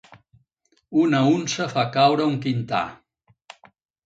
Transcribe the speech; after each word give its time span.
Una 1.01 1.19
unça 1.33 1.67
fa 1.75 1.83
caure 1.99 2.27
un 2.31 2.41
quintar. 2.47 2.81